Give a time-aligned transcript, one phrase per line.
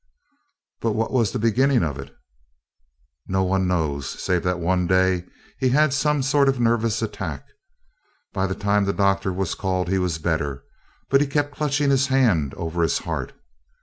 [0.79, 2.11] "But what was the beginning of it?"
[3.27, 5.25] "No one knows, save that one day
[5.59, 7.45] he had some sort of nervous attack.
[8.33, 10.63] By the time the doctor was called he was better,
[11.11, 13.33] but he kept clutching his hand over his heart.